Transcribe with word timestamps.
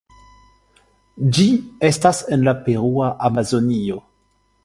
Ĝi 1.37 1.45
estas 1.91 2.23
en 2.37 2.47
la 2.49 2.55
Perua 2.65 3.13
Amazonio. 3.31 4.01